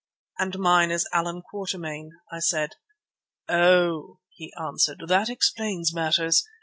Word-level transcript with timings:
"And 0.39 0.57
mine 0.57 0.89
is 0.89 1.07
Allan 1.13 1.43
Quatermain," 1.43 2.09
I 2.31 2.39
said. 2.39 2.71
"Oh!" 3.47 4.17
he 4.31 4.51
answered, 4.59 5.01
"that 5.09 5.29
explains 5.29 5.93
matters. 5.93 6.43